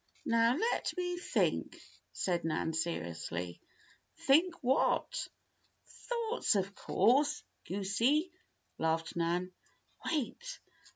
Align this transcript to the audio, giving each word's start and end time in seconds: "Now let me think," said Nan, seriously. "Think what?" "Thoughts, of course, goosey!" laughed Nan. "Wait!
"Now 0.25 0.57
let 0.57 0.97
me 0.97 1.15
think," 1.19 1.79
said 2.11 2.43
Nan, 2.43 2.73
seriously. 2.73 3.61
"Think 4.25 4.55
what?" 4.63 5.27
"Thoughts, 5.85 6.55
of 6.55 6.73
course, 6.73 7.43
goosey!" 7.67 8.31
laughed 8.79 9.15
Nan. 9.15 9.51
"Wait! 10.09 10.59